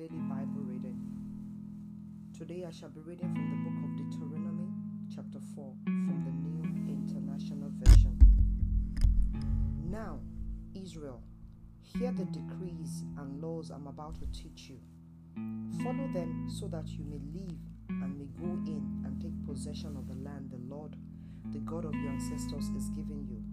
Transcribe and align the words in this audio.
daily 0.00 0.22
Bible 0.30 0.62
reading. 0.64 0.98
Today 2.32 2.64
I 2.66 2.70
shall 2.70 2.88
be 2.88 3.00
reading 3.00 3.34
from 3.34 3.50
the 3.50 3.56
book 3.68 3.84
of 3.84 3.96
Deuteronomy, 3.98 4.72
chapter 5.14 5.38
4, 5.54 5.74
from 5.84 6.24
the 6.24 6.32
New 6.32 6.88
International 6.88 7.70
Version. 7.82 8.16
Now, 9.90 10.20
Israel, 10.74 11.20
hear 11.82 12.12
the 12.12 12.24
decrees 12.24 13.04
and 13.18 13.42
laws 13.42 13.68
I'm 13.68 13.88
about 13.88 14.14
to 14.20 14.26
teach 14.32 14.70
you. 14.70 14.78
Follow 15.84 16.08
them 16.14 16.48
so 16.48 16.66
that 16.68 16.88
you 16.88 17.04
may 17.04 17.20
live 17.38 17.58
and 17.90 18.16
may 18.18 18.28
go 18.40 18.52
in 18.72 19.02
and 19.04 19.20
take 19.20 19.46
possession 19.46 19.98
of 19.98 20.08
the 20.08 20.14
land 20.24 20.50
the 20.50 20.74
Lord, 20.74 20.96
the 21.52 21.58
God 21.58 21.84
of 21.84 21.94
your 21.96 22.12
ancestors, 22.12 22.70
is 22.70 22.88
giving 22.96 23.26
you. 23.28 23.44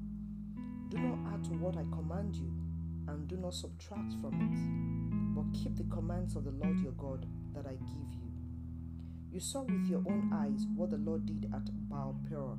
Do 0.88 0.98
not 0.98 1.34
add 1.34 1.44
to 1.46 1.52
what 1.56 1.76
I 1.76 1.84
command 1.92 2.38
you, 2.38 2.54
and 3.10 3.28
do 3.28 3.36
not 3.36 3.54
subtract 3.54 4.14
from 4.22 4.34
it, 4.40 5.07
but 5.38 5.54
keep 5.54 5.76
the 5.76 5.84
commands 5.96 6.36
of 6.36 6.46
the 6.46 6.52
Lord 6.52 6.80
your 6.80 6.94
God 6.94 7.28
that 7.54 7.68
I 7.68 7.74
give 7.74 8.12
you. 8.12 8.32
You 9.32 9.40
saw 9.40 9.62
with 9.62 9.86
your 9.88 10.02
own 10.08 10.32
eyes 10.34 10.66
what 10.76 10.90
the 10.90 10.98
Lord 10.98 11.28
did 11.28 11.52
at 11.54 11.70
Baal 11.88 12.20
Peor. 12.28 12.58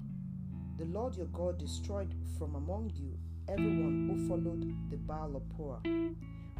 The 0.79 0.85
Lord 0.85 1.17
your 1.17 1.27
God 1.27 1.59
destroyed 1.59 2.15
from 2.39 2.55
among 2.55 2.93
you 2.95 3.19
everyone 3.49 4.09
who 4.09 4.29
followed 4.29 4.91
the 4.91 4.97
Baal 4.97 5.35
of 5.35 5.43
Peor. 5.57 5.81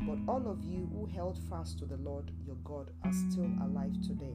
But 0.03 0.19
all 0.27 0.51
of 0.51 0.65
you 0.65 0.91
who 0.93 1.07
held 1.07 1.39
fast 1.49 1.79
to 1.79 1.85
the 1.87 1.99
Lord 1.99 2.33
your 2.45 2.57
God 2.65 2.91
are 3.05 3.13
still 3.13 3.49
alive 3.63 3.95
today. 4.05 4.35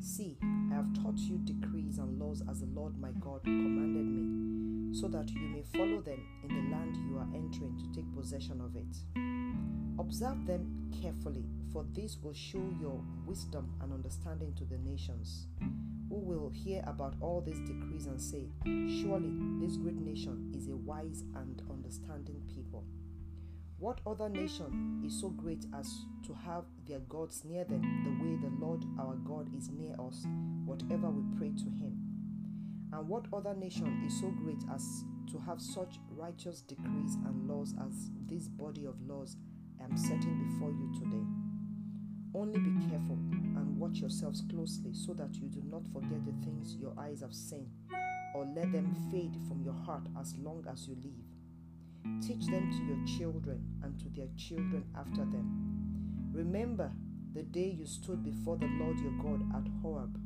See, 0.00 0.36
I 0.42 0.74
have 0.74 0.92
taught 1.02 1.16
you 1.16 1.38
decrees 1.38 1.96
and 1.96 2.18
laws 2.18 2.42
as 2.50 2.60
the 2.60 2.66
Lord 2.66 3.00
my 3.00 3.12
God 3.20 3.42
commanded 3.44 4.04
me, 4.04 5.00
so 5.00 5.08
that 5.08 5.30
you 5.30 5.48
may 5.48 5.62
follow 5.74 6.02
them 6.02 6.20
in 6.46 6.48
the 6.48 6.76
land 6.76 6.94
you 7.08 7.16
are 7.16 7.28
entering 7.34 7.78
to 7.78 7.94
take 7.94 8.14
possession 8.14 8.60
of 8.60 8.76
it. 8.76 9.71
Observe 10.02 10.44
them 10.46 10.90
carefully, 11.00 11.44
for 11.72 11.84
this 11.94 12.18
will 12.20 12.34
show 12.34 12.74
your 12.80 13.00
wisdom 13.24 13.72
and 13.80 13.92
understanding 13.92 14.52
to 14.54 14.64
the 14.64 14.76
nations, 14.78 15.46
who 16.08 16.16
will 16.16 16.50
hear 16.50 16.82
about 16.88 17.14
all 17.20 17.40
these 17.40 17.60
decrees 17.60 18.06
and 18.06 18.20
say, 18.20 18.48
Surely 18.64 19.30
this 19.60 19.76
great 19.76 19.94
nation 19.94 20.52
is 20.56 20.66
a 20.66 20.74
wise 20.74 21.22
and 21.36 21.62
understanding 21.70 22.42
people. 22.52 22.84
What 23.78 24.00
other 24.04 24.28
nation 24.28 25.04
is 25.06 25.20
so 25.20 25.28
great 25.28 25.66
as 25.72 25.88
to 26.26 26.34
have 26.34 26.64
their 26.88 27.00
gods 27.08 27.44
near 27.44 27.64
them 27.64 27.82
the 28.02 28.24
way 28.24 28.36
the 28.42 28.66
Lord 28.66 28.84
our 28.98 29.14
God 29.14 29.54
is 29.56 29.70
near 29.70 29.94
us, 30.00 30.26
whatever 30.64 31.10
we 31.10 31.22
pray 31.38 31.50
to 31.50 31.70
Him? 31.80 31.96
And 32.92 33.08
what 33.08 33.26
other 33.32 33.54
nation 33.54 34.02
is 34.04 34.18
so 34.20 34.30
great 34.30 34.64
as 34.74 35.04
to 35.30 35.38
have 35.46 35.62
such 35.62 36.00
righteous 36.10 36.60
decrees 36.60 37.14
and 37.24 37.48
laws 37.48 37.72
as 37.86 38.10
this 38.28 38.48
body 38.48 38.84
of 38.84 39.00
laws 39.06 39.36
am 39.82 39.96
setting 39.96 40.48
before 40.48 40.70
you 40.70 40.90
today? 40.98 41.24
Only 42.34 42.58
be 42.60 42.88
careful 42.88 43.18
and 43.56 43.78
watch 43.78 43.98
yourselves 43.98 44.42
closely 44.50 44.92
so 44.94 45.12
that 45.14 45.34
you 45.34 45.48
do 45.48 45.62
not 45.70 45.82
forget 45.92 46.24
the 46.24 46.44
things 46.44 46.76
your 46.76 46.94
eyes 46.98 47.20
have 47.20 47.34
seen 47.34 47.68
or 48.34 48.46
let 48.56 48.72
them 48.72 48.94
fade 49.10 49.36
from 49.48 49.62
your 49.62 49.74
heart 49.74 50.06
as 50.20 50.34
long 50.38 50.64
as 50.70 50.88
you 50.88 50.96
live. 51.02 52.22
Teach 52.22 52.46
them 52.46 52.70
to 52.72 52.84
your 52.84 53.18
children 53.18 53.62
and 53.82 53.98
to 54.00 54.08
their 54.08 54.28
children 54.36 54.84
after 54.96 55.24
them. 55.24 56.30
Remember 56.32 56.90
the 57.34 57.42
day 57.42 57.76
you 57.78 57.86
stood 57.86 58.24
before 58.24 58.56
the 58.56 58.70
Lord 58.78 58.98
your 58.98 59.12
God 59.22 59.42
at 59.54 59.70
Horeb, 59.82 60.18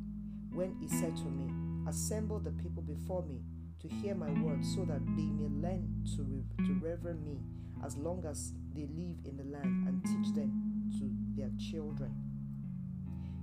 when 0.52 0.74
he 0.80 0.88
said 0.88 1.16
to 1.16 1.24
me, 1.24 1.52
Assemble 1.88 2.40
the 2.40 2.50
people 2.50 2.82
before 2.82 3.22
me 3.22 3.42
to 3.80 3.88
hear 3.88 4.14
my 4.14 4.30
words, 4.42 4.74
so 4.74 4.84
that 4.84 5.04
they 5.16 5.22
may 5.22 5.48
learn 5.68 6.04
to, 6.16 6.22
re- 6.22 6.66
to 6.66 7.14
me 7.14 7.40
as 7.84 7.96
long 7.96 8.24
as 8.28 8.52
they 8.74 8.82
live 8.82 9.16
in 9.24 9.36
the 9.36 9.44
land, 9.44 9.88
and 9.88 10.04
teach 10.04 10.34
them 10.34 10.50
to 10.98 11.10
their 11.40 11.50
children. 11.58 12.14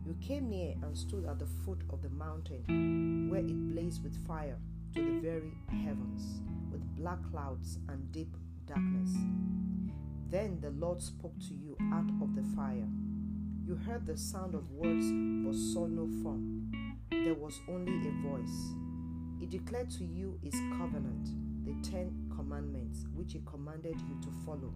You 0.06 0.16
came 0.22 0.50
near 0.50 0.76
and 0.82 0.98
stood 0.98 1.26
at 1.26 1.40
the 1.40 1.48
foot 1.66 1.82
of 1.90 2.02
the 2.02 2.10
mountain, 2.10 3.30
where 3.30 3.40
it 3.40 3.74
blazed 3.74 4.04
with 4.04 4.26
fire 4.28 4.58
to 4.96 5.02
the 5.02 5.20
very 5.22 5.54
heavens 5.70 6.42
with 6.72 6.82
black 6.96 7.20
clouds 7.32 7.80
and 7.88 8.12
deep 8.12 8.36
darkness. 8.66 9.12
Then 10.30 10.60
the 10.62 10.72
Lord 10.72 11.02
spoke 11.02 11.38
to 11.48 11.54
you 11.54 11.78
out 11.94 12.10
of 12.22 12.36
the 12.36 12.44
fire. 12.56 12.88
You 13.66 13.76
heard 13.76 14.06
the 14.06 14.18
sound 14.18 14.56
of 14.56 14.70
words 14.72 15.06
but 15.46 15.56
saw 15.56 15.86
no 15.86 16.10
form. 16.22 16.72
There 17.12 17.36
was 17.36 17.62
only 17.70 18.08
a 18.08 18.12
voice. 18.28 18.74
He 19.40 19.46
declared 19.46 19.90
to 19.92 20.04
you 20.04 20.40
his 20.44 20.56
covenant, 20.78 21.30
the 21.64 21.74
Ten 21.90 22.23
Commandments, 22.36 23.06
which 23.14 23.34
he 23.34 23.42
commanded 23.46 24.00
you 24.02 24.18
to 24.22 24.30
follow, 24.46 24.74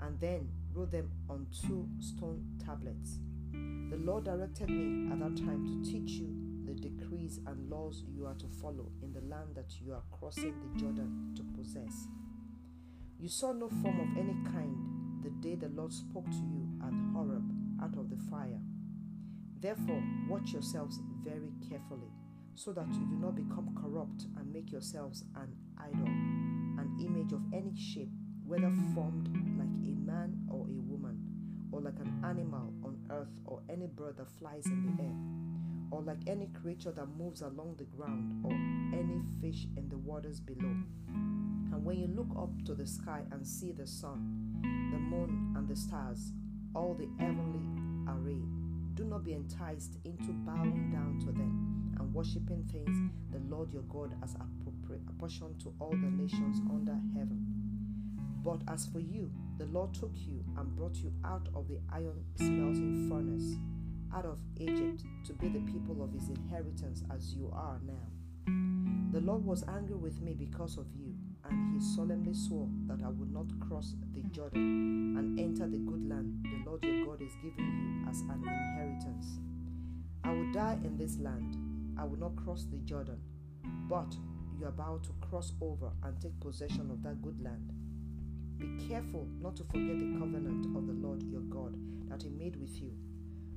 and 0.00 0.18
then 0.20 0.48
wrote 0.72 0.90
them 0.90 1.10
on 1.28 1.46
two 1.66 1.88
stone 1.98 2.44
tablets. 2.64 3.18
The 3.52 3.96
Lord 3.96 4.24
directed 4.24 4.68
me 4.70 5.10
at 5.12 5.18
that 5.20 5.36
time 5.36 5.64
to 5.66 5.90
teach 5.90 6.10
you 6.12 6.34
the 6.64 6.74
decrees 6.74 7.40
and 7.46 7.70
laws 7.70 8.04
you 8.14 8.26
are 8.26 8.34
to 8.34 8.46
follow 8.60 8.90
in 9.02 9.12
the 9.12 9.22
land 9.22 9.54
that 9.54 9.80
you 9.80 9.92
are 9.94 10.02
crossing 10.12 10.54
the 10.60 10.78
Jordan 10.78 11.32
to 11.36 11.42
possess. 11.56 12.06
You 13.18 13.28
saw 13.28 13.52
no 13.52 13.68
form 13.68 14.00
of 14.00 14.18
any 14.18 14.34
kind 14.52 14.76
the 15.22 15.30
day 15.30 15.54
the 15.56 15.68
Lord 15.70 15.92
spoke 15.92 16.30
to 16.30 16.36
you 16.36 16.68
at 16.86 16.92
Horeb 17.12 17.50
out 17.82 17.96
of 17.96 18.10
the 18.10 18.16
fire. 18.30 18.60
Therefore, 19.60 20.02
watch 20.28 20.52
yourselves 20.52 21.00
very 21.24 21.52
carefully, 21.68 22.12
so 22.54 22.72
that 22.72 22.88
you 22.92 23.06
do 23.06 23.16
not 23.16 23.34
become 23.34 23.74
corrupt 23.80 24.26
and 24.36 24.52
make 24.52 24.70
yourselves 24.70 25.24
an 25.34 25.56
idol, 25.78 26.08
image 27.28 27.32
of 27.32 27.52
any 27.52 27.74
shape, 27.76 28.10
whether 28.46 28.72
formed 28.94 29.28
like 29.58 29.68
a 29.68 29.94
man 30.06 30.36
or 30.50 30.66
a 30.66 30.80
woman, 30.80 31.18
or 31.72 31.80
like 31.80 31.98
an 32.00 32.22
animal 32.24 32.72
on 32.84 32.98
earth, 33.10 33.40
or 33.44 33.60
any 33.68 33.86
bird 33.86 34.16
that 34.16 34.30
flies 34.38 34.66
in 34.66 34.96
the 34.96 35.02
air 35.02 35.14
or 35.90 36.02
like 36.02 36.18
any 36.26 36.46
creature 36.48 36.92
that 36.92 37.06
moves 37.16 37.40
along 37.40 37.74
the 37.78 37.84
ground, 37.84 38.44
or 38.44 38.52
any 38.52 39.22
fish 39.40 39.66
in 39.78 39.88
the 39.88 39.96
waters 39.96 40.38
below. 40.38 40.76
And 41.08 41.82
when 41.82 41.98
you 41.98 42.08
look 42.08 42.28
up 42.38 42.50
to 42.66 42.74
the 42.74 42.86
sky 42.86 43.22
and 43.32 43.46
see 43.46 43.72
the 43.72 43.86
sun, 43.86 44.60
the 44.92 44.98
moon, 44.98 45.54
and 45.56 45.66
the 45.66 45.74
stars, 45.74 46.32
all 46.74 46.92
the 46.92 47.08
heavenly 47.18 47.64
array, 48.06 48.42
do 48.92 49.04
not 49.04 49.24
be 49.24 49.32
enticed 49.32 49.96
into 50.04 50.32
bowing 50.44 50.90
down 50.92 51.18
to 51.20 51.32
them 51.32 51.96
and 51.98 52.12
worshipping 52.12 52.68
things 52.70 53.10
the 53.32 53.38
Lord 53.48 53.72
your 53.72 53.84
God 53.84 54.14
has 54.20 54.36
apportioned 55.08 55.60
to 55.60 55.74
all 55.78 55.90
the 55.90 56.10
nations 56.10 56.60
under 56.70 56.96
heaven. 57.14 57.44
But 58.44 58.62
as 58.68 58.86
for 58.86 59.00
you, 59.00 59.30
the 59.58 59.66
Lord 59.66 59.92
took 59.94 60.12
you 60.14 60.44
and 60.56 60.74
brought 60.76 60.96
you 60.96 61.12
out 61.24 61.48
of 61.54 61.68
the 61.68 61.80
iron 61.92 62.24
smelting 62.36 63.08
furnace 63.10 63.58
out 64.14 64.24
of 64.24 64.38
Egypt 64.56 65.02
to 65.26 65.32
be 65.34 65.48
the 65.48 65.60
people 65.60 66.02
of 66.02 66.12
his 66.12 66.28
inheritance 66.28 67.02
as 67.14 67.34
you 67.34 67.50
are 67.54 67.78
now. 67.86 68.08
The 69.12 69.20
Lord 69.20 69.44
was 69.44 69.64
angry 69.68 69.96
with 69.96 70.20
me 70.20 70.34
because 70.34 70.78
of 70.78 70.86
you, 70.94 71.14
and 71.48 71.74
he 71.74 71.80
solemnly 71.94 72.34
swore 72.34 72.68
that 72.86 73.02
I 73.04 73.08
would 73.08 73.32
not 73.32 73.46
cross 73.60 73.94
the 74.14 74.22
Jordan 74.30 75.16
and 75.18 75.38
enter 75.38 75.66
the 75.66 75.78
good 75.78 76.08
land 76.08 76.38
the 76.42 76.70
Lord 76.70 76.84
your 76.84 77.06
God 77.06 77.22
is 77.22 77.32
giving 77.42 78.02
you 78.04 78.10
as 78.10 78.20
an 78.20 78.42
inheritance. 78.46 79.40
I 80.24 80.32
will 80.32 80.52
die 80.52 80.78
in 80.84 80.96
this 80.96 81.18
land, 81.18 81.56
I 81.98 82.04
will 82.04 82.18
not 82.18 82.36
cross 82.36 82.66
the 82.70 82.78
Jordan, 82.78 83.20
but 83.88 84.14
you 84.58 84.66
are 84.66 84.70
about 84.70 85.04
to 85.04 85.10
cross 85.28 85.52
over 85.60 85.90
and 86.02 86.20
take 86.20 86.38
possession 86.40 86.90
of 86.90 87.02
that 87.02 87.22
good 87.22 87.42
land. 87.42 87.72
Be 88.58 88.88
careful 88.88 89.28
not 89.40 89.56
to 89.56 89.64
forget 89.64 89.98
the 89.98 90.18
covenant 90.18 90.66
of 90.76 90.86
the 90.86 90.94
Lord 90.94 91.22
your 91.22 91.42
God 91.42 91.76
that 92.08 92.22
he 92.22 92.28
made 92.28 92.56
with 92.56 92.80
you 92.80 92.92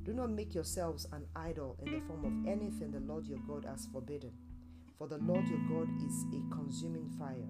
do 0.04 0.14
not 0.14 0.32
make 0.32 0.56
yourselves 0.56 1.06
an 1.12 1.26
idol 1.36 1.78
in 1.86 1.94
the 1.94 2.02
form 2.08 2.26
of 2.26 2.52
anything 2.52 2.92
the 2.92 3.00
Lord 3.02 3.28
your 3.28 3.38
God 3.48 3.66
has 3.66 3.88
forbidden. 3.94 4.32
For 4.98 5.08
the 5.08 5.20
Lord 5.20 5.48
your 5.48 5.60
God 5.70 5.90
is 6.04 6.26
a 6.34 6.56
consuming 6.56 7.08
fire, 7.20 7.50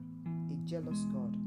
a 0.52 0.68
jealous 0.68 1.00
God. 1.14 1.38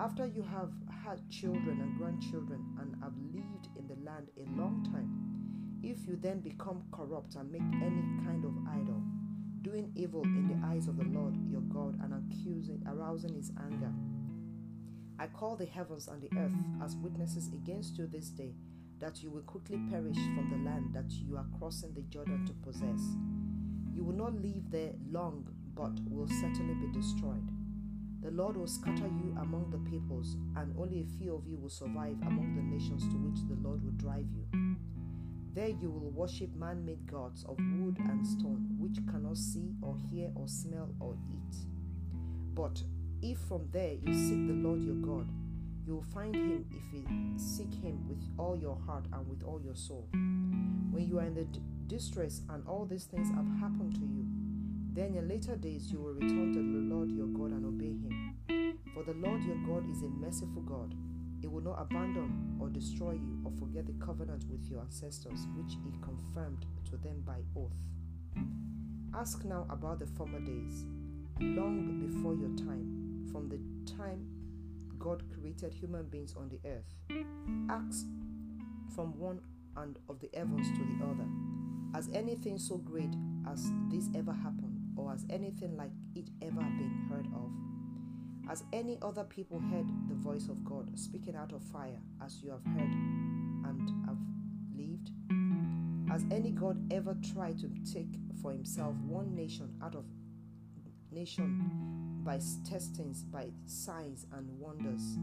After 0.00 0.26
you 0.26 0.42
have 0.42 0.72
had 1.04 1.28
children 1.30 1.80
and 1.80 1.96
grandchildren 1.98 2.64
and 2.80 2.96
have 3.00 3.12
lived 3.32 3.68
in 3.78 3.86
the 3.86 3.94
land 4.04 4.28
a 4.36 4.60
long 4.60 4.84
time, 4.92 5.80
if 5.84 6.04
you 6.08 6.16
then 6.20 6.40
become 6.40 6.82
corrupt 6.90 7.36
and 7.36 7.52
make 7.52 7.62
any 7.80 8.02
kind 8.24 8.44
of 8.44 8.52
idol, 8.74 8.97
doing 9.62 9.92
evil 9.94 10.22
in 10.22 10.48
the 10.48 10.66
eyes 10.66 10.88
of 10.88 10.96
the 10.96 11.04
Lord 11.04 11.34
your 11.50 11.60
God 11.62 11.98
and 12.02 12.14
accusing, 12.14 12.82
arousing 12.86 13.34
his 13.34 13.50
anger, 13.60 13.92
I 15.18 15.26
call 15.26 15.56
the 15.56 15.66
heavens 15.66 16.08
and 16.08 16.22
the 16.22 16.30
earth 16.38 16.54
as 16.82 16.96
witnesses 16.96 17.48
against 17.48 17.98
you 17.98 18.06
this 18.06 18.28
day 18.28 18.54
that 19.00 19.22
you 19.22 19.30
will 19.30 19.42
quickly 19.42 19.78
perish 19.90 20.16
from 20.16 20.48
the 20.50 20.70
land 20.70 20.90
that 20.92 21.10
you 21.10 21.36
are 21.36 21.46
crossing 21.58 21.92
the 21.94 22.02
Jordan 22.02 22.44
to 22.46 22.52
possess. 22.52 23.02
You 23.94 24.04
will 24.04 24.14
not 24.14 24.34
live 24.34 24.70
there 24.70 24.92
long, 25.10 25.46
but 25.74 25.92
will 26.08 26.28
certainly 26.28 26.74
be 26.74 26.92
destroyed. 26.92 27.48
The 28.22 28.30
Lord 28.32 28.56
will 28.56 28.66
scatter 28.66 29.06
you 29.06 29.36
among 29.40 29.70
the 29.70 29.90
peoples, 29.90 30.36
and 30.56 30.74
only 30.76 31.02
a 31.02 31.18
few 31.18 31.34
of 31.34 31.46
you 31.46 31.56
will 31.56 31.68
survive 31.68 32.16
among 32.26 32.56
the 32.56 32.62
nations 32.62 33.02
to 33.04 33.16
which 33.18 33.46
the 33.48 33.56
Lord 33.66 33.84
will 33.84 33.92
drive 33.92 34.26
you. 34.32 34.44
There 35.58 35.70
you 35.70 35.90
will 35.90 36.10
worship 36.10 36.54
man 36.54 36.84
made 36.84 37.04
gods 37.10 37.42
of 37.42 37.56
wood 37.58 37.98
and 37.98 38.24
stone, 38.24 38.76
which 38.78 39.04
cannot 39.10 39.36
see 39.36 39.74
or 39.82 39.96
hear 40.08 40.30
or 40.36 40.46
smell 40.46 40.94
or 41.00 41.16
eat. 41.32 41.56
But 42.54 42.80
if 43.22 43.40
from 43.40 43.66
there 43.72 43.94
you 43.94 44.14
seek 44.14 44.46
the 44.46 44.52
Lord 44.52 44.80
your 44.84 44.94
God, 44.94 45.28
You 45.84 45.96
will 45.96 46.06
find 46.14 46.32
him 46.32 46.64
if 46.70 46.92
you 46.92 47.04
seek 47.36 47.74
him 47.82 48.06
with 48.08 48.22
all 48.38 48.56
your 48.56 48.76
heart 48.86 49.06
and 49.12 49.28
with 49.28 49.42
all 49.42 49.60
your 49.60 49.74
soul. 49.74 50.06
When 50.12 51.08
you 51.08 51.18
are 51.18 51.24
in 51.24 51.34
the 51.34 51.46
d- 51.46 51.60
distress 51.88 52.42
and 52.50 52.64
all 52.68 52.86
these 52.86 53.06
things 53.06 53.28
have 53.30 53.48
happened 53.58 53.94
to 53.94 54.06
you, 54.06 54.26
then 54.92 55.16
in 55.16 55.26
later 55.28 55.56
days 55.56 55.90
you 55.90 55.98
will 55.98 56.12
return 56.12 56.52
to 56.52 56.60
the 56.60 56.94
Lord 56.94 57.10
your 57.10 57.26
God 57.26 57.50
and 57.50 57.66
obey 57.66 57.96
him. 57.98 58.78
For 58.94 59.02
the 59.02 59.14
Lord 59.14 59.42
your 59.42 59.56
God 59.66 59.90
is 59.90 60.02
a 60.02 60.08
merciful 60.08 60.62
God. 60.62 60.94
He 61.40 61.46
will 61.46 61.62
not 61.62 61.80
abandon 61.80 62.56
or 62.60 62.68
destroy 62.68 63.12
you 63.12 63.40
or 63.44 63.52
forget 63.58 63.86
the 63.86 64.04
covenant 64.04 64.44
with 64.50 64.68
your 64.68 64.80
ancestors, 64.80 65.46
which 65.56 65.76
he 65.84 65.92
confirmed 66.02 66.66
to 66.90 66.96
them 66.96 67.22
by 67.24 67.38
oath. 67.56 67.78
Ask 69.14 69.44
now 69.44 69.66
about 69.70 70.00
the 70.00 70.06
former 70.06 70.40
days, 70.40 70.84
long 71.40 71.98
before 72.00 72.34
your 72.34 72.54
time, 72.56 73.28
from 73.32 73.48
the 73.48 73.58
time 73.90 74.26
God 74.98 75.22
created 75.32 75.72
human 75.72 76.06
beings 76.08 76.34
on 76.36 76.48
the 76.48 76.60
earth. 76.68 76.94
Ask 77.70 78.06
from 78.94 79.16
one 79.18 79.40
end 79.80 79.98
of 80.08 80.18
the 80.18 80.28
heavens 80.34 80.66
to 80.76 80.84
the 80.84 81.04
other. 81.04 81.26
Has 81.94 82.10
anything 82.12 82.58
so 82.58 82.76
great 82.78 83.14
as 83.50 83.70
this 83.88 84.08
ever 84.14 84.32
happened, 84.32 84.80
or 84.96 85.10
has 85.10 85.24
anything 85.30 85.76
like 85.76 85.92
it 86.14 86.28
ever 86.42 86.60
been 86.60 87.06
heard 87.08 87.26
of? 87.26 87.50
Has 88.48 88.64
any 88.72 88.96
other 89.02 89.24
people 89.24 89.60
heard 89.60 89.86
the 90.08 90.14
voice 90.14 90.48
of 90.48 90.64
God 90.64 90.98
speaking 90.98 91.36
out 91.36 91.52
of 91.52 91.62
fire 91.62 92.00
as 92.24 92.42
you 92.42 92.50
have 92.50 92.64
heard 92.64 92.94
and 93.68 94.06
have 94.06 94.16
lived? 94.74 95.10
Has 96.10 96.24
any 96.30 96.52
God 96.52 96.80
ever 96.90 97.14
tried 97.34 97.58
to 97.58 97.68
take 97.92 98.08
for 98.40 98.52
himself 98.52 98.94
one 99.06 99.34
nation 99.34 99.70
out 99.82 99.94
of 99.94 100.04
nation 101.10 102.22
by 102.24 102.40
testings, 102.64 103.22
by 103.22 103.48
signs 103.66 104.24
and 104.32 104.48
wonders, 104.58 105.18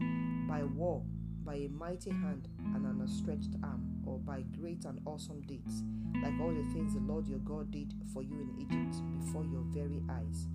by 0.48 0.62
war, 0.62 1.02
by 1.44 1.54
a 1.54 1.68
mighty 1.68 2.10
hand 2.10 2.46
and 2.76 2.86
an 2.86 3.00
outstretched 3.02 3.56
arm, 3.64 4.02
or 4.06 4.20
by 4.20 4.42
great 4.56 4.84
and 4.84 5.00
awesome 5.04 5.40
deeds, 5.42 5.82
like 6.22 6.34
all 6.40 6.54
the 6.54 6.72
things 6.72 6.94
the 6.94 7.00
Lord 7.00 7.26
your 7.26 7.40
God 7.40 7.72
did 7.72 7.92
for 8.12 8.22
you 8.22 8.38
in 8.40 8.60
Egypt 8.60 9.02
before 9.18 9.44
your 9.44 9.64
very 9.72 10.00
eyes. 10.08 10.46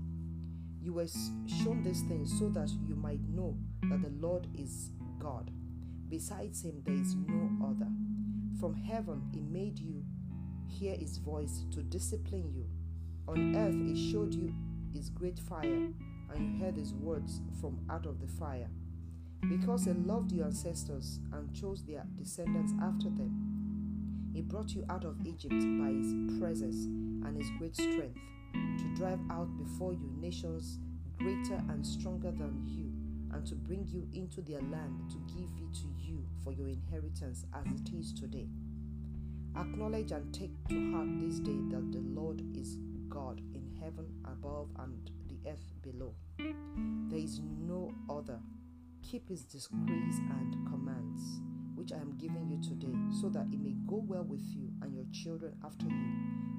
You 0.82 0.94
were 0.94 1.08
shown 1.64 1.84
these 1.84 2.02
things 2.02 2.38
so 2.40 2.50
that 2.50 2.70
you 2.88 2.96
might 2.96 3.22
know 3.30 3.56
that 3.84 4.02
the 4.02 4.10
Lord 4.20 4.48
is 4.58 4.90
God. 5.20 5.52
Besides 6.10 6.64
him, 6.64 6.82
there 6.84 6.96
is 6.96 7.16
no 7.16 7.68
other. 7.68 7.88
From 8.60 8.76
heaven, 8.76 9.22
he 9.32 9.42
made 9.42 9.78
you 9.78 10.04
hear 10.68 10.96
his 10.96 11.18
voice 11.18 11.66
to 11.72 11.84
discipline 11.84 12.52
you. 12.52 12.66
On 13.28 13.56
earth, 13.56 13.76
he 13.76 14.12
showed 14.12 14.34
you 14.34 14.54
his 14.92 15.10
great 15.12 15.40
fire 15.40 15.90
and 16.34 16.60
you 16.60 16.66
heard 16.66 16.76
his 16.76 16.94
words 16.94 17.42
from 17.60 17.80
out 17.90 18.08
of 18.08 18.20
the 18.20 18.28
fire. 18.28 18.70
Because 19.48 19.86
he 19.86 19.92
loved 19.92 20.32
your 20.32 20.46
ancestors 20.46 21.20
and 21.32 21.54
chose 21.54 21.84
their 21.86 22.06
descendants 22.18 22.74
after 22.82 23.10
them, 23.10 24.32
he 24.34 24.42
brought 24.42 24.72
you 24.72 24.84
out 24.90 25.06
of 25.06 25.18
Egypt 25.26 25.54
by 25.54 25.90
his 25.92 26.40
presence 26.40 26.86
and 27.26 27.38
his 27.38 27.50
great 27.60 27.76
strength 27.76 28.18
to 28.78 28.96
drive 28.96 29.20
out 29.30 29.50
before 29.58 29.94
you 29.94 30.12
nations 30.20 30.80
greater 31.18 31.62
and 31.70 31.86
stronger 31.86 32.32
than 32.32 32.64
you, 32.66 32.92
and 33.36 33.46
to 33.46 33.56
bring 33.56 33.86
you 33.88 34.08
into 34.14 34.42
their 34.42 34.62
land 34.62 35.10
to 35.10 35.18
give 35.34 35.50
it 35.58 35.74
to 35.74 35.88
you 35.98 36.26
for 36.44 36.52
your 36.52 36.68
inheritance 36.68 37.46
as 37.54 37.66
it 37.80 37.94
is 37.94 38.12
today. 38.14 38.48
Acknowledge 39.56 40.12
and 40.12 40.34
take 40.34 40.52
to 40.70 40.92
heart 40.94 41.10
this 41.20 41.40
day 41.40 41.60
that 41.70 41.92
the 41.92 42.00
Lord 42.00 42.42
is 42.56 42.78
God 43.10 43.42
in 43.54 43.70
heaven 43.82 44.08
above 44.26 44.70
and 44.80 45.12
the 45.28 45.50
earth 45.50 45.72
below. 45.82 46.16
There 46.38 47.20
is 47.20 47.42
no 47.44 47.94
other. 48.10 48.40
Keep 49.04 49.30
his 49.30 49.44
decrees 49.44 50.20
and 50.30 50.56
commands, 50.68 51.42
which 51.82 51.94
I 51.94 51.96
am 51.96 52.14
giving 52.20 52.48
you 52.48 52.62
today, 52.62 52.94
so 53.20 53.28
that 53.30 53.48
it 53.52 53.60
may 53.60 53.74
go 53.88 54.04
well 54.06 54.24
with 54.24 54.44
you 54.54 54.70
and 54.84 54.94
your 54.94 55.06
children 55.12 55.56
after 55.66 55.88
you, 55.88 56.14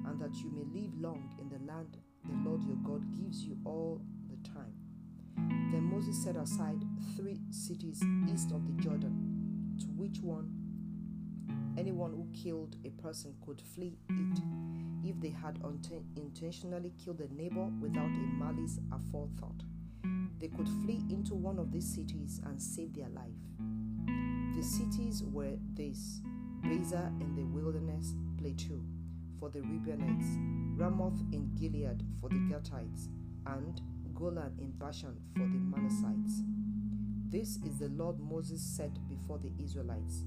and 0.05 0.19
that 0.19 0.35
you 0.35 0.51
may 0.51 0.81
live 0.81 0.91
long 0.99 1.33
in 1.39 1.47
the 1.47 1.65
land 1.65 1.95
the 2.25 2.49
Lord 2.49 2.61
your 2.65 2.75
God 2.83 3.09
gives 3.15 3.45
you 3.45 3.55
all 3.63 4.01
the 4.29 4.49
time. 4.49 4.73
Then 5.71 5.83
Moses 5.83 6.21
set 6.21 6.35
aside 6.35 6.83
three 7.15 7.39
cities 7.51 8.03
east 8.33 8.51
of 8.51 8.67
the 8.67 8.83
Jordan, 8.83 9.77
to 9.79 9.85
which 9.95 10.19
one 10.19 10.51
anyone 11.77 12.11
who 12.11 12.27
killed 12.43 12.75
a 12.83 12.89
person 13.01 13.33
could 13.45 13.61
flee 13.61 13.97
it 14.09 14.39
if 15.05 15.19
they 15.21 15.29
had 15.29 15.57
intentionally 16.17 16.91
killed 17.03 17.21
a 17.21 17.33
neighbor 17.33 17.69
without 17.79 18.03
a 18.03 18.27
malice 18.37 18.77
aforethought. 18.91 19.63
They 20.39 20.49
could 20.49 20.67
flee 20.83 21.01
into 21.09 21.33
one 21.33 21.59
of 21.59 21.71
these 21.71 21.87
cities 21.87 22.41
and 22.45 22.61
save 22.61 22.93
their 22.93 23.09
life. 23.09 23.31
The 24.55 24.63
cities 24.63 25.23
were 25.23 25.57
these 25.73 26.21
Bezer 26.63 27.07
in 27.21 27.35
the 27.35 27.43
wilderness 27.43 28.15
plateau 28.37 28.81
for 29.39 29.49
the 29.49 29.59
Reubenites, 29.59 30.37
Ramoth 30.77 31.19
in 31.31 31.51
Gilead 31.55 32.03
for 32.21 32.29
the 32.29 32.35
Gadites, 32.35 33.07
and 33.47 33.81
Golan 34.13 34.57
in 34.59 34.71
Bashan 34.71 35.17
for 35.33 35.39
the 35.39 35.59
Manassites. 35.59 36.43
This 37.29 37.57
is 37.65 37.79
the 37.79 37.89
Lord 37.89 38.19
Moses 38.19 38.61
set 38.61 38.91
before 39.09 39.39
the 39.39 39.51
Israelites. 39.61 40.23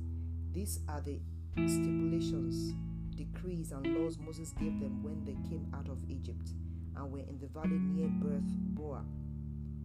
These 0.52 0.81
are 0.88 1.00
the 1.00 1.20
stipulations 1.55 2.75
decrees 3.17 3.72
and 3.72 3.87
laws 3.96 4.19
Moses 4.19 4.52
gave 4.52 4.79
them 4.79 5.02
when 5.02 5.25
they 5.25 5.37
came 5.49 5.67
out 5.75 5.88
of 5.88 5.99
Egypt 6.08 6.50
and 6.96 7.11
were 7.11 7.20
in 7.20 7.38
the 7.38 7.49
valley 7.49 7.79
near 7.79 8.08
Beth 8.08 8.76
Peor, 8.76 9.02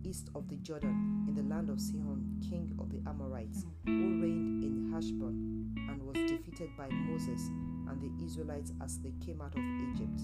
east 0.03 0.30
of 0.36 0.48
the 0.48 0.56
Jordan, 0.57 1.25
in 1.27 1.36
the 1.36 1.44
land 1.44 1.69
of 1.69 1.80
Sihon, 1.80 2.25
king 2.50 2.75
of 2.80 2.89
the 2.89 3.01
Amorites, 3.09 3.65
who 3.86 4.21
reigned 4.21 4.63
in 4.63 4.92
Heshbon, 4.94 5.74
and 5.89 6.01
was 6.03 6.18
defeated 6.30 6.69
by 6.77 6.88
Moses 6.89 7.50
and 7.89 8.01
the 8.01 8.25
Israelites 8.25 8.74
as 8.83 9.00
they 9.00 9.13
came 9.25 9.42
out 9.42 9.56
of 9.56 9.63
Egypt. 9.94 10.21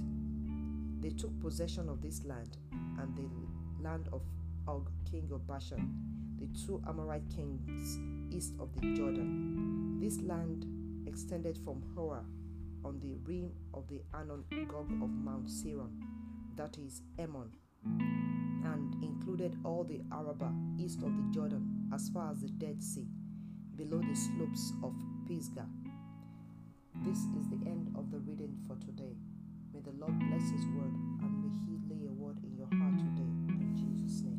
They 1.02 1.10
took 1.10 1.40
possession 1.40 1.90
of 1.90 2.02
this 2.02 2.24
land 2.26 2.58
and 2.72 3.16
the 3.16 3.30
land 3.84 4.10
of 4.12 4.22
Og, 4.68 4.90
king 5.10 5.30
of 5.32 5.48
Bashan, 5.48 5.94
the 6.40 6.48
two 6.66 6.82
Amorite 6.88 7.30
kings 7.34 8.00
east 8.36 8.54
of 8.60 8.74
the 8.76 8.94
Jordan. 8.96 9.98
This 10.00 10.20
land 10.22 10.66
extended 11.08 11.58
from 11.64 11.82
Hor 11.96 12.24
on 12.84 13.00
the 13.00 13.16
rim 13.26 13.52
of 13.74 13.88
the 13.88 14.02
Arnon 14.14 14.44
Gog 14.68 14.92
of 15.02 15.10
Mount 15.10 15.50
Seir, 15.50 15.86
that 16.56 16.78
is 16.78 17.02
Hermon, 17.18 17.52
and 18.74 19.04
included 19.04 19.56
all 19.64 19.84
the 19.84 20.02
Arabah 20.12 20.52
east 20.78 21.02
of 21.04 21.16
the 21.16 21.34
Jordan 21.34 21.90
as 21.94 22.10
far 22.10 22.32
as 22.32 22.42
the 22.42 22.50
Dead 22.50 22.84
Sea, 22.84 23.08
below 23.76 24.00
the 24.00 24.16
slopes 24.16 24.74
of 24.84 24.94
Pisgah. 25.28 25.68
This 27.06 27.18
is 27.18 27.48
the 27.50 27.62
end 27.66 27.94
of 27.96 28.12
the 28.12 28.20
reading 28.20 28.58
for 28.68 28.76
today. 28.84 29.16
May 29.74 29.80
the 29.82 29.92
Lord 30.00 30.18
bless 30.20 30.50
His 30.50 30.66
word 30.76 30.94
and 31.22 31.32
may 31.44 31.54
He 31.66 31.78
lay 31.90 32.08
a 32.08 32.14
word 32.14 32.38
in 32.44 32.56
your 32.58 32.68
heart 32.68 32.98
today. 32.98 33.32
In 33.50 33.76
Jesus' 33.76 34.24
name. 34.24 34.37